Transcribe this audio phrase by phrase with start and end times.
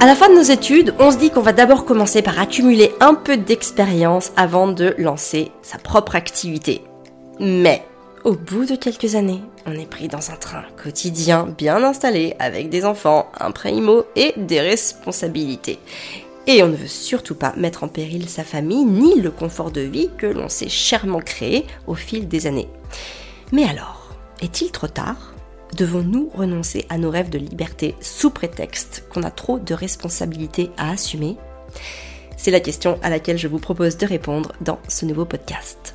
[0.00, 2.92] À la fin de nos études, on se dit qu'on va d'abord commencer par accumuler
[3.00, 6.82] un peu d'expérience avant de lancer sa propre activité.
[7.40, 7.82] Mais
[8.22, 12.68] au bout de quelques années, on est pris dans un train quotidien bien installé avec
[12.68, 15.80] des enfants, un prêt IMO et des responsabilités.
[16.46, 19.80] Et on ne veut surtout pas mettre en péril sa famille ni le confort de
[19.80, 22.68] vie que l'on s'est chèrement créé au fil des années.
[23.50, 24.10] Mais alors,
[24.40, 25.34] est-il trop tard?
[25.76, 30.90] Devons-nous renoncer à nos rêves de liberté sous prétexte qu'on a trop de responsabilités à
[30.90, 31.36] assumer
[32.36, 35.94] C'est la question à laquelle je vous propose de répondre dans ce nouveau podcast.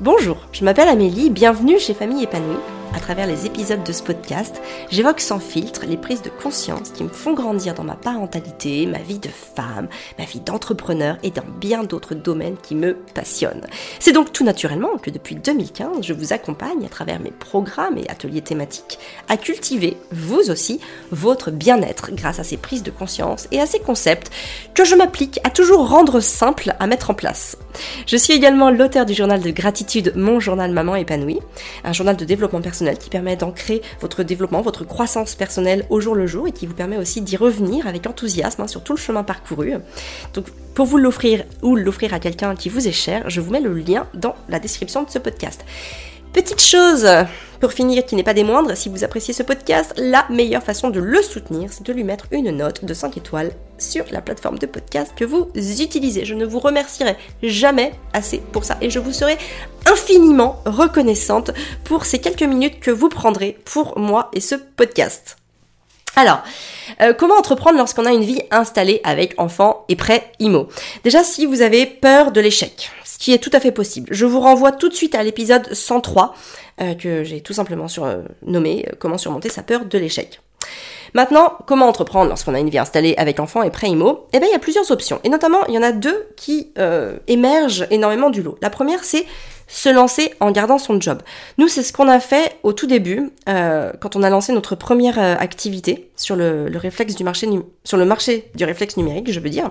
[0.00, 2.58] Bonjour, je m'appelle Amélie, bienvenue chez Famille épanouie
[2.94, 7.02] à travers les épisodes de ce podcast, j'évoque sans filtre les prises de conscience qui
[7.02, 11.44] me font grandir dans ma parentalité, ma vie de femme, ma vie d'entrepreneur et dans
[11.60, 13.66] bien d'autres domaines qui me passionnent.
[13.98, 18.08] C'est donc tout naturellement que depuis 2015, je vous accompagne à travers mes programmes et
[18.08, 18.98] ateliers thématiques
[19.28, 23.80] à cultiver, vous aussi, votre bien-être grâce à ces prises de conscience et à ces
[23.80, 24.30] concepts
[24.74, 27.56] que je m'applique à toujours rendre simples à mettre en place.
[28.06, 31.40] Je suis également l'auteur du journal de gratitude Mon journal Maman épanouie,
[31.82, 36.14] un journal de développement personnel qui permet d'ancrer votre développement, votre croissance personnelle au jour
[36.14, 38.98] le jour et qui vous permet aussi d'y revenir avec enthousiasme hein, sur tout le
[38.98, 39.72] chemin parcouru.
[40.34, 43.60] Donc pour vous l'offrir ou l'offrir à quelqu'un qui vous est cher, je vous mets
[43.60, 45.64] le lien dans la description de ce podcast.
[46.34, 47.06] Petite chose
[47.60, 50.90] pour finir qui n'est pas des moindres, si vous appréciez ce podcast, la meilleure façon
[50.90, 54.58] de le soutenir, c'est de lui mettre une note de 5 étoiles sur la plateforme
[54.58, 56.24] de podcast que vous utilisez.
[56.24, 59.38] Je ne vous remercierai jamais assez pour ça et je vous serai
[59.86, 61.52] infiniment reconnaissante
[61.84, 65.36] pour ces quelques minutes que vous prendrez pour moi et ce podcast.
[66.16, 66.42] Alors,
[67.00, 70.68] euh, comment entreprendre lorsqu'on a une vie installée avec enfant et prêt IMO
[71.02, 74.24] Déjà, si vous avez peur de l'échec, ce qui est tout à fait possible, je
[74.26, 76.34] vous renvoie tout de suite à l'épisode 103
[76.80, 80.40] euh, que j'ai tout simplement sur, euh, nommé Comment surmonter sa peur de l'échec.
[81.14, 84.26] Maintenant, comment entreprendre lorsqu'on a une vie installée avec enfant et pré-IMO?
[84.32, 85.20] Eh bien, il y a plusieurs options.
[85.24, 86.72] Et notamment, il y en a deux qui
[87.28, 88.58] émergent énormément du lot.
[88.60, 89.24] La première, c'est
[89.66, 91.22] se lancer en gardant son job.
[91.58, 94.74] Nous, c'est ce qu'on a fait au tout début, euh, quand on a lancé notre
[94.74, 97.48] première euh, activité sur le, réflexe du marché,
[97.84, 99.70] sur le marché du réflexe numérique, je veux dire.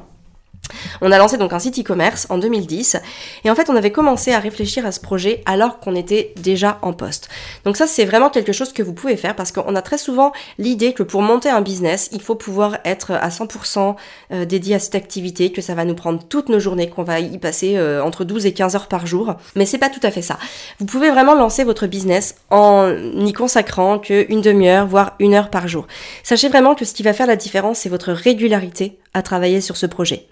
[1.01, 2.97] On a lancé donc un site e-commerce en 2010
[3.44, 6.79] et en fait on avait commencé à réfléchir à ce projet alors qu'on était déjà
[6.81, 7.29] en poste.
[7.66, 10.31] Donc ça c'est vraiment quelque chose que vous pouvez faire parce qu'on a très souvent
[10.57, 13.96] l'idée que pour monter un business il faut pouvoir être à 100%
[14.31, 17.19] euh, dédié à cette activité, que ça va nous prendre toutes nos journées, qu'on va
[17.19, 19.35] y passer euh, entre 12 et 15 heures par jour.
[19.56, 20.38] Mais c'est pas tout à fait ça.
[20.80, 25.68] Vous pouvez vraiment lancer votre business en n'y consacrant qu'une demi-heure voire une heure par
[25.68, 25.88] jour.
[26.24, 29.78] Sachez vraiment que ce qui va faire la différence c'est votre régularité à travailler sur
[29.78, 30.28] ce projet.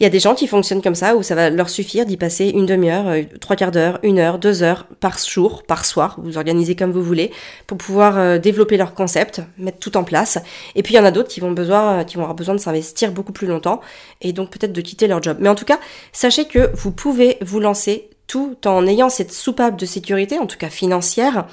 [0.00, 2.16] Il y a des gens qui fonctionnent comme ça, où ça va leur suffire d'y
[2.16, 6.16] passer une demi-heure, euh, trois quarts d'heure, une heure, deux heures par jour, par soir,
[6.22, 7.32] vous organisez comme vous voulez,
[7.66, 10.38] pour pouvoir euh, développer leur concept, mettre tout en place.
[10.76, 13.10] Et puis il y en a d'autres qui besoin, qui vont avoir besoin de s'investir
[13.10, 13.80] beaucoup plus longtemps,
[14.20, 15.38] et donc peut-être de quitter leur job.
[15.40, 15.80] Mais en tout cas,
[16.12, 20.58] sachez que vous pouvez vous lancer tout en ayant cette soupape de sécurité, en tout
[20.58, 21.46] cas financière,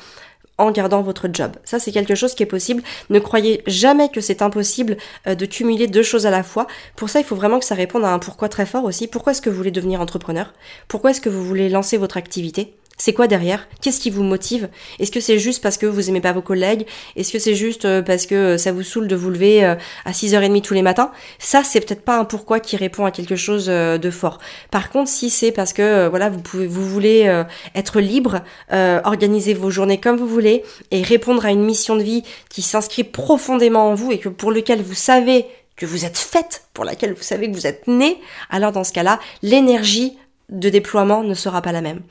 [0.57, 1.51] en gardant votre job.
[1.63, 2.83] Ça, c'est quelque chose qui est possible.
[3.09, 6.67] Ne croyez jamais que c'est impossible euh, de cumuler deux choses à la fois.
[6.95, 9.07] Pour ça, il faut vraiment que ça réponde à un pourquoi très fort aussi.
[9.07, 10.53] Pourquoi est-ce que vous voulez devenir entrepreneur?
[10.87, 12.75] Pourquoi est-ce que vous voulez lancer votre activité?
[12.97, 13.67] C'est quoi derrière?
[13.81, 14.69] Qu'est-ce qui vous motive?
[14.99, 16.85] Est-ce que c'est juste parce que vous aimez pas vos collègues?
[17.17, 19.75] Est-ce que c'est juste euh, parce que ça vous saoule de vous lever euh,
[20.05, 21.11] à 6h30 tous les matins?
[21.37, 24.39] Ça, c'est peut-être pas un pourquoi qui répond à quelque chose euh, de fort.
[24.71, 28.41] Par contre, si c'est parce que voilà, vous pouvez vous voulez être libre,
[28.71, 33.03] organiser vos journées comme vous voulez et répondre à une mission de vie qui s'inscrit
[33.03, 35.45] profondément en vous et que pour lequel vous savez
[35.75, 38.17] que vous êtes faite, pour laquelle vous savez que vous êtes né,
[38.49, 40.17] alors dans ce cas-là, l'énergie
[40.49, 42.01] de déploiement ne sera pas la même.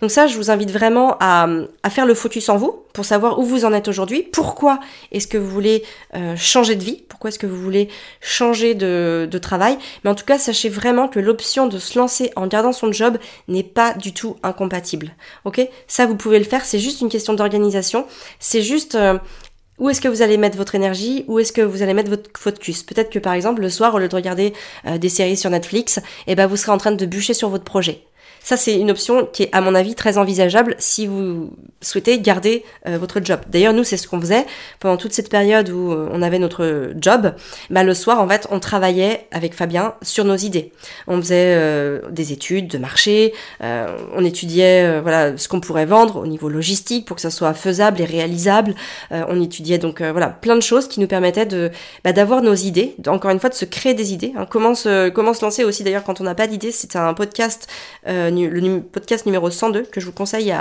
[0.00, 1.46] Donc ça, je vous invite vraiment à,
[1.90, 4.80] faire le focus en vous pour savoir où vous en êtes aujourd'hui, pourquoi
[5.12, 5.82] est-ce que vous voulez
[6.14, 7.88] euh, changer de vie, pourquoi est-ce que vous voulez
[8.20, 9.78] changer de, de travail?
[10.04, 13.18] Mais en tout cas, sachez vraiment que l'option de se lancer en gardant son job
[13.48, 15.14] n'est pas du tout incompatible.
[15.44, 15.60] Ok?
[15.86, 18.06] Ça, vous pouvez le faire, c'est juste une question d'organisation.
[18.38, 19.18] C'est juste euh,
[19.78, 21.24] où est-ce que vous allez mettre votre énergie?
[21.28, 23.98] Où est-ce que vous allez mettre votre focus Peut-être que par exemple le soir, au
[23.98, 24.52] lieu de regarder
[24.86, 27.64] euh, des séries sur Netflix, eh ben vous serez en train de bûcher sur votre
[27.64, 28.04] projet.
[28.44, 31.50] Ça, c'est une option qui est, à mon avis, très envisageable si vous
[31.80, 33.40] souhaitez garder euh, votre job.
[33.48, 34.46] D'ailleurs, nous, c'est ce qu'on faisait
[34.80, 37.34] pendant toute cette période où euh, on avait notre job.
[37.70, 40.72] Bah, le soir, en fait, on travaillait avec Fabien sur nos idées.
[41.06, 46.26] On faisait euh, des études de marché, on étudiait voilà ce qu'on pourrait vendre au
[46.26, 48.74] niveau logistique pour que ça soit faisable et réalisable.
[49.10, 51.70] on étudiait donc voilà plein de choses qui nous permettaient de
[52.04, 54.32] bah, d'avoir nos idées, encore une fois de se créer des idées.
[54.36, 54.46] Hein.
[54.48, 56.72] Comment se comment se lancer aussi d'ailleurs quand on n'a pas d'idées.
[56.72, 57.68] C'est un podcast
[58.36, 60.54] le podcast numéro 102 que je vous conseille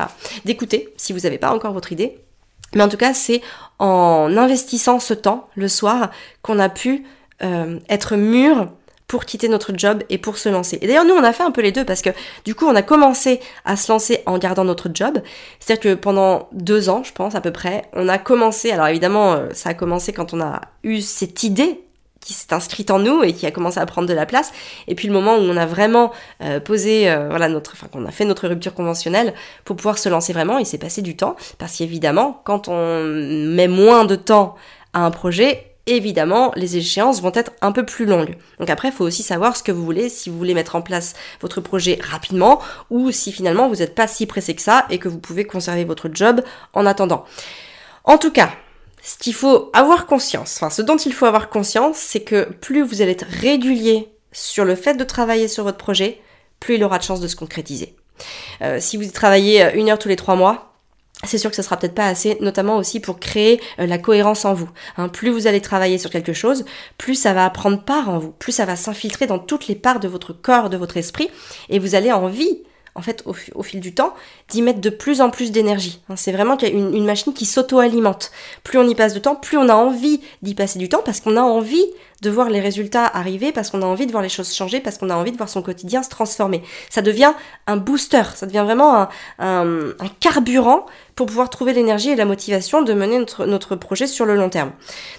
[0.45, 2.19] d'écouter si vous n'avez pas encore votre idée.
[2.73, 3.41] Mais en tout cas, c'est
[3.79, 7.03] en investissant ce temps le soir qu'on a pu
[7.43, 8.67] euh, être mûr
[9.07, 10.77] pour quitter notre job et pour se lancer.
[10.81, 12.11] Et d'ailleurs, nous, on a fait un peu les deux parce que
[12.45, 15.19] du coup, on a commencé à se lancer en gardant notre job.
[15.59, 19.33] C'est-à-dire que pendant deux ans, je pense à peu près, on a commencé, alors évidemment,
[19.33, 21.81] euh, ça a commencé quand on a eu cette idée
[22.21, 24.51] qui s'est inscrite en nous et qui a commencé à prendre de la place.
[24.87, 28.05] Et puis le moment où on a vraiment euh, posé, euh, voilà, notre, enfin, qu'on
[28.05, 29.33] a fait notre rupture conventionnelle
[29.65, 31.35] pour pouvoir se lancer vraiment, il s'est passé du temps.
[31.57, 34.55] Parce qu'évidemment, quand on met moins de temps
[34.93, 38.37] à un projet, évidemment, les échéances vont être un peu plus longues.
[38.59, 40.81] Donc après, il faut aussi savoir ce que vous voulez, si vous voulez mettre en
[40.81, 44.99] place votre projet rapidement, ou si finalement vous n'êtes pas si pressé que ça et
[44.99, 46.41] que vous pouvez conserver votre job
[46.73, 47.25] en attendant.
[48.03, 48.51] En tout cas,
[49.01, 52.83] ce qu'il faut avoir conscience, enfin ce dont il faut avoir conscience, c'est que plus
[52.83, 56.21] vous allez être régulier sur le fait de travailler sur votre projet,
[56.59, 57.95] plus il aura de chances de se concrétiser.
[58.61, 60.71] Euh, si vous travaillez une heure tous les trois mois,
[61.23, 64.45] c'est sûr que ce sera peut-être pas assez, notamment aussi pour créer euh, la cohérence
[64.45, 64.69] en vous.
[64.97, 66.65] Hein, plus vous allez travailler sur quelque chose,
[66.97, 69.99] plus ça va prendre part en vous, plus ça va s'infiltrer dans toutes les parts
[69.99, 71.29] de votre corps, de votre esprit,
[71.69, 72.63] et vous allez envie
[72.95, 74.13] en fait, au, fil du temps,
[74.49, 76.01] d'y mettre de plus en plus d'énergie.
[76.09, 78.31] Hein, c'est vraiment une, une machine qui s'auto-alimente.
[78.63, 81.21] Plus on y passe de temps, plus on a envie d'y passer du temps, parce
[81.21, 81.85] qu'on a envie
[82.21, 84.97] de voir les résultats arriver, parce qu'on a envie de voir les choses changer, parce
[84.97, 86.61] qu'on a envie de voir son quotidien se transformer.
[86.89, 87.33] Ça devient
[87.67, 89.07] un booster, ça devient vraiment
[89.39, 90.85] un, carburant
[91.15, 94.49] pour pouvoir trouver l'énergie et la motivation de mener notre, notre projet sur le long
[94.49, 94.71] terme.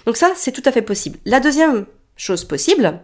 [0.05, 1.19] Donc ça, c'est tout à fait possible.
[1.25, 1.85] La deuxième
[2.15, 3.01] chose possible,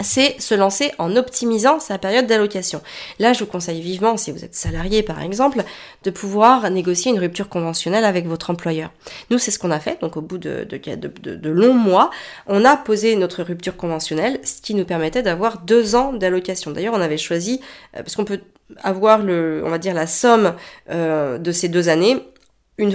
[0.00, 2.82] c'est se lancer en optimisant sa période d'allocation.
[3.18, 5.62] Là, je vous conseille vivement, si vous êtes salarié par exemple,
[6.02, 8.90] de pouvoir négocier une rupture conventionnelle avec votre employeur.
[9.30, 12.10] Nous, c'est ce qu'on a fait, donc au bout de, de, longs mois,
[12.46, 16.72] on a posé notre rupture conventionnelle, ce qui nous permettait d'avoir deux ans d'allocation.
[16.72, 17.60] D'ailleurs, on avait choisi,
[17.96, 18.40] euh, parce qu'on peut
[18.82, 20.54] avoir le, on va dire la somme
[20.90, 22.18] euh, de ces deux années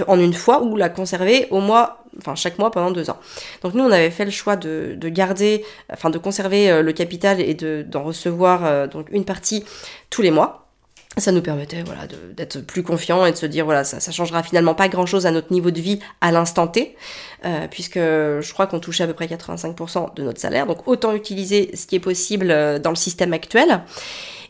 [0.06, 3.18] en une fois ou la conserver au mois enfin chaque mois pendant deux ans.
[3.62, 6.92] Donc nous on avait fait le choix de, de garder, enfin de conserver euh, le
[6.92, 9.64] capital et de, d'en recevoir euh, donc une partie
[10.10, 10.66] tous les mois.
[11.16, 12.02] Ça nous permettait voilà
[12.36, 15.26] d'être plus confiant et de se dire voilà ça, ça changera finalement pas grand chose
[15.26, 16.96] à notre niveau de vie à l'instant T
[17.44, 21.12] euh, puisque je crois qu'on touchait à peu près 85% de notre salaire donc autant
[21.12, 22.48] utiliser ce qui est possible
[22.80, 23.80] dans le système actuel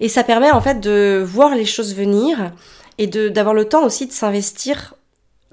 [0.01, 2.53] et ça permet en fait de voir les choses venir
[2.99, 4.95] et d'avoir le temps aussi de s'investir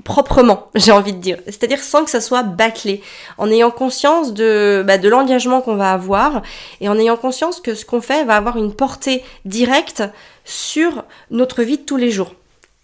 [0.03, 1.39] proprement, j'ai envie de dire.
[1.45, 3.01] C'est-à-dire sans que ça soit bâclé,
[3.37, 6.41] en ayant conscience de, bah, de l'engagement qu'on va avoir
[6.81, 10.03] et en ayant conscience que ce qu'on fait va avoir une portée directe
[10.45, 12.33] sur notre vie de tous les jours.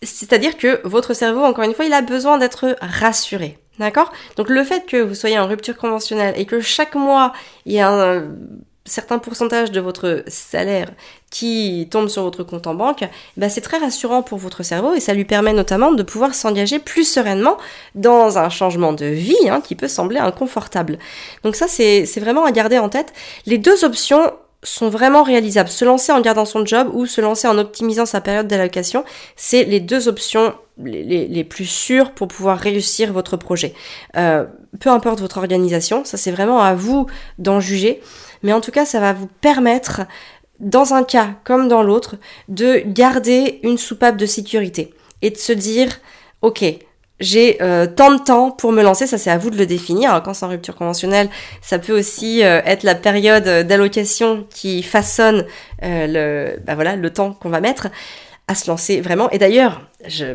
[0.01, 3.57] C'est-à-dire que votre cerveau, encore une fois, il a besoin d'être rassuré.
[3.80, 4.12] D'accord?
[4.36, 7.33] Donc le fait que vous soyez en rupture conventionnelle et que chaque mois,
[7.65, 8.27] il y a un
[8.86, 10.90] certain pourcentage de votre salaire
[11.30, 13.06] qui tombe sur votre compte en banque,
[13.38, 16.80] bah c'est très rassurant pour votre cerveau et ça lui permet notamment de pouvoir s'engager
[16.80, 17.58] plus sereinement
[17.96, 21.00] dans un changement de vie hein, qui peut sembler inconfortable.
[21.44, 23.14] Donc ça c'est vraiment à garder en tête.
[23.46, 24.32] Les deux options
[24.64, 25.70] sont vraiment réalisables.
[25.70, 29.04] Se lancer en gardant son job ou se lancer en optimisant sa période d'allocation,
[29.36, 33.74] c'est les deux options les, plus sûres pour pouvoir réussir votre projet.
[34.18, 34.46] Euh,
[34.80, 37.06] peu importe votre organisation, ça c'est vraiment à vous
[37.38, 38.02] d'en juger
[38.42, 40.02] mais en tout cas ça va vous permettre
[40.60, 42.16] dans un cas comme dans l'autre
[42.50, 45.90] de garder une soupape de sécurité et de se dire
[46.42, 46.66] ok
[47.20, 50.10] j'ai euh, tant de temps pour me lancer, ça c'est à vous de le définir.
[50.10, 51.30] Alors, quand c'est en rupture conventionnelle,
[51.62, 55.46] ça peut aussi euh, être la période d'allocation qui façonne
[55.82, 57.88] le, bah voilà, le temps qu'on va mettre
[58.48, 59.30] à se lancer vraiment.
[59.30, 59.82] Et d'ailleurs,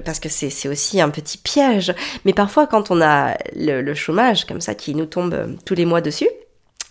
[0.05, 1.95] parce que c'est aussi un petit piège,
[2.25, 6.01] mais parfois quand on a le, chômage comme ça qui nous tombe tous les mois
[6.01, 6.29] dessus,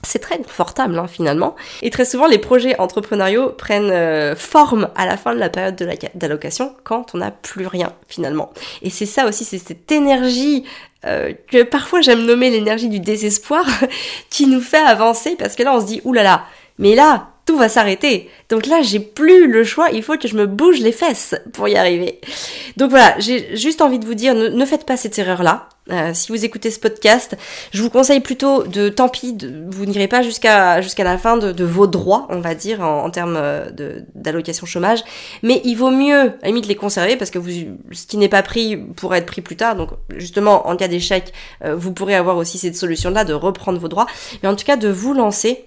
[0.04, 1.56] c'est très confortable hein, finalement.
[1.82, 5.76] Et très souvent, les projets entrepreneuriaux prennent euh, forme à la fin de la période
[6.16, 8.54] d'allocation quand on n'a plus rien finalement.
[8.82, 10.66] Et c'est ça aussi, c'est cette énergie
[11.06, 13.66] euh, que parfois j'aime nommer l'énergie du désespoir
[14.30, 16.46] qui nous fait avancer parce que là on se dit oulala,
[16.78, 18.30] mais là tout va s'arrêter.
[18.50, 21.68] Donc là, j'ai plus le choix, il faut que je me bouge les fesses pour
[21.68, 22.20] y arriver.
[22.76, 25.70] Donc voilà, j'ai juste envie de vous dire, ne, faites pas cette erreur-là.
[25.90, 27.38] Euh, si vous écoutez ce podcast,
[27.72, 31.38] je vous conseille plutôt de, tant pis, de, vous n'irez pas jusqu'à jusqu'à la fin
[31.38, 35.06] de, vos droits, on va dire, en, termes euh, d'allocation chômage,
[35.44, 37.50] mais il vaut mieux, à la limite, les conserver parce que vous,
[37.94, 39.78] ce qui n'est pas pris pourrait être pris plus tard.
[39.78, 41.32] Donc justement, en cas d'échec,
[41.64, 44.08] euh, vous pourrez avoir aussi cette solution-là de reprendre vos droits,
[44.44, 45.67] mais en tout cas de vous lancer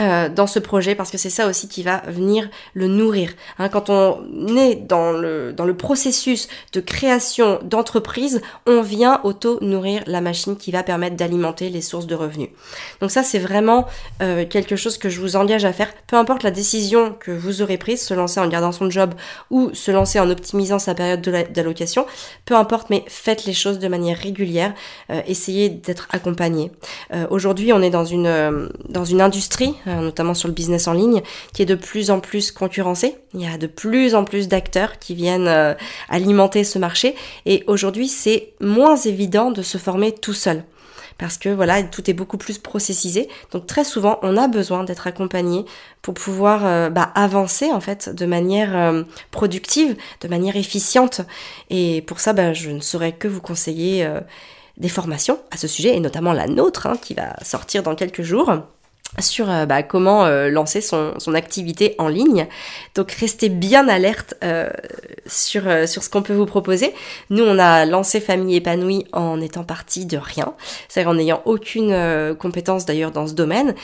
[0.00, 3.32] euh, dans ce projet parce que c'est ça aussi qui va venir le nourrir.
[3.58, 10.02] Hein, quand on est dans le, dans le processus de création d'entreprise, on vient auto-nourrir
[10.06, 12.50] la machine qui va permettre d'alimenter les sources de revenus.
[13.00, 13.86] Donc ça c'est vraiment
[14.22, 17.60] euh, quelque chose que je vous engage à faire, peu importe la décision que vous
[17.60, 19.14] aurez prise, se lancer en gardant son job
[19.50, 22.06] ou se lancer en optimisant sa période d'allocation,
[22.44, 24.72] peu importe, mais faites les choses de manière régulière,
[25.10, 26.70] euh, essayez d'être accompagné.
[27.30, 31.22] Aujourd'hui on est dans une, dans une industrie euh, notamment sur le business en ligne,
[31.54, 33.16] qui est de plus en plus concurrencé.
[33.34, 35.74] Il y a de plus en plus d'acteurs qui viennent euh,
[36.08, 37.14] alimenter ce marché
[37.46, 40.64] et aujourd'hui c'est moins évident de se former tout seul
[41.18, 43.28] parce que voilà, tout est beaucoup plus processisé.
[43.52, 45.66] Donc très souvent, on a besoin d'être accompagné
[46.00, 51.20] pour pouvoir euh, bah, avancer en fait de manière productive, de manière efficiente.
[51.68, 54.08] Et pour ça, bah, je ne saurais que vous conseiller
[54.78, 58.22] des formations à ce sujet, et notamment la nôtre hein, qui va sortir dans quelques
[58.22, 58.50] jours
[59.18, 62.46] sur euh, bah, comment euh, lancer son, activité en ligne.
[62.94, 64.68] Donc restez bien alerte euh,
[65.26, 66.92] sur, sur ce qu'on peut vous proposer.
[67.30, 70.54] Nous, on a lancé Famille épanouie en étant parti de rien,
[70.88, 73.74] c'est-à-dire en n'ayant aucune compétence d'ailleurs dans ce domaine.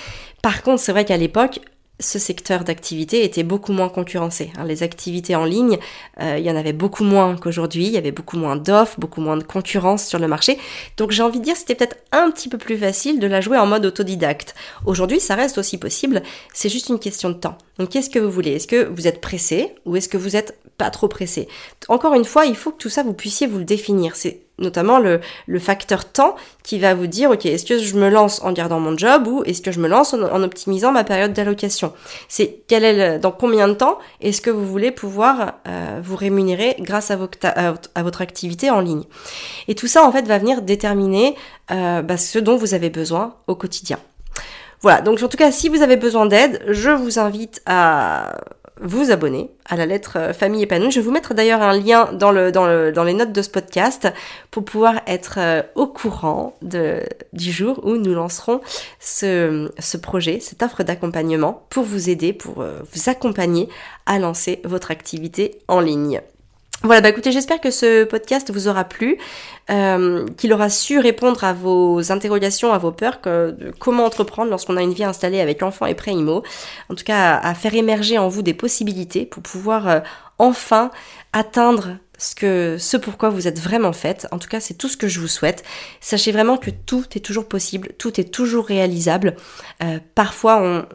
[0.43, 1.61] Par contre, c'est vrai qu'à l'époque,
[1.99, 4.53] ce secteur d'activité était beaucoup moins concurrencé.
[4.59, 4.65] Hein.
[4.65, 5.79] Les activités en ligne,
[6.21, 9.21] euh, il y en avait beaucoup moins qu'aujourd'hui, il y avait beaucoup moins d'offres, beaucoup
[9.21, 10.59] moins de concurrence sur le marché.
[10.97, 13.57] Donc j'ai envie de dire c'était peut-être un petit peu plus facile de la jouer
[13.57, 14.55] en mode autodidacte.
[14.85, 16.23] Aujourd'hui, ça reste aussi possible,
[16.53, 17.57] c'est juste une question de temps.
[17.79, 18.53] Donc qu'est-ce que vous voulez?
[18.53, 21.49] Est-ce que vous êtes pressé ou est-ce que vous êtes pas trop pressé
[21.89, 24.17] Encore une fois, il faut que tout ça vous puissiez vous le définir.
[24.17, 28.09] C'est notamment le, le, facteur temps qui va vous dire, ok, est-ce que je me
[28.09, 31.33] lance en gardant mon job ou est-ce que je me lance en, optimisant ma période
[31.33, 31.93] d'allocation?
[32.29, 36.77] C'est quel est dans combien de temps est-ce que vous voulez pouvoir euh, vous rémunérer
[36.81, 37.19] grâce à,
[37.95, 39.05] à, votre activité en ligne?
[39.69, 41.35] Et tout ça, en fait, va venir déterminer
[41.71, 43.99] euh, bah, ce dont vous avez besoin au quotidien.
[44.81, 48.37] Voilà, donc en tout cas, si vous avez besoin d'aide, je vous invite à
[48.81, 50.91] vous abonner à la lettre euh, Famille épanouie.
[50.91, 53.43] Je vais vous mettre d'ailleurs un lien dans, le, dans, le, dans les notes de
[53.43, 54.09] ce podcast
[54.51, 57.01] pour pouvoir être euh, au courant de,
[57.33, 58.61] du jour où nous lancerons
[59.01, 63.69] ce, ce projet, cette offre d'accompagnement pour vous aider, pour euh, vous accompagner
[64.05, 66.21] à lancer votre activité en ligne.
[66.83, 69.19] Voilà, bah écoutez, j'espère que ce podcast vous aura plu,
[69.71, 73.21] euh, qu'il aura su répondre à vos interrogations, à vos peurs,
[73.81, 76.43] comment entreprendre lorsqu'on a une vie installée avec enfant et pré-IMO.
[76.91, 80.01] En tout cas, à, faire émerger en vous des possibilités pour pouvoir euh,
[80.39, 80.91] enfin
[81.33, 84.29] atteindre ce que ce pourquoi vous êtes vraiment faite.
[84.31, 85.65] En tout cas, c'est tout ce que je vous souhaite.
[86.01, 89.37] Sachez vraiment que tout est toujours possible, tout est toujours réalisable.
[89.83, 90.87] Euh, parfois,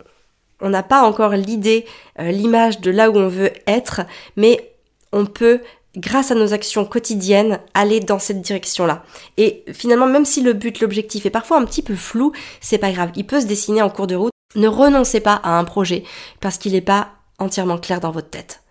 [0.61, 1.85] on n'a pas encore l'idée,
[2.19, 4.01] l'image de là où on veut être,
[4.37, 4.70] mais
[5.11, 5.61] on peut
[5.97, 9.03] grâce à nos actions quotidiennes, aller dans cette direction-là.
[9.37, 12.91] Et finalement, même si le but, l'objectif est parfois un petit peu flou, c'est pas
[12.91, 13.11] grave.
[13.15, 14.31] Il peut se dessiner en cours de route.
[14.55, 16.03] Ne renoncez pas à un projet
[16.39, 18.61] parce qu'il n'est pas entièrement clair dans votre tête.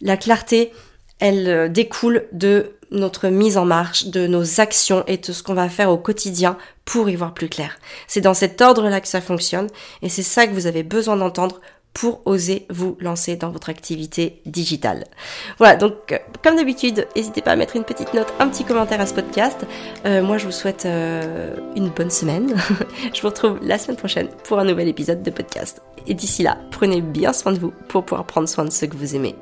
[0.00, 0.72] La clarté,
[1.18, 5.54] elle euh, découle de notre mise en marche, de nos actions et de ce qu'on
[5.54, 7.78] va faire au quotidien pour y voir plus clair.
[8.06, 9.66] C'est dans cet ordre-là que ça fonctionne
[10.00, 11.60] et c'est ça que vous avez besoin d'entendre
[11.94, 15.04] pour oser vous lancer dans votre activité digitale.
[15.58, 19.00] Voilà, donc euh, comme d'habitude, n'hésitez pas à mettre une petite note, un petit commentaire
[19.00, 19.66] à ce podcast.
[20.06, 22.54] Euh, moi, je vous souhaite euh, une bonne semaine.
[23.14, 25.82] je vous retrouve la semaine prochaine pour un nouvel épisode de podcast.
[26.06, 28.96] Et d'ici là, prenez bien soin de vous pour pouvoir prendre soin de ceux que
[28.96, 29.34] vous aimez.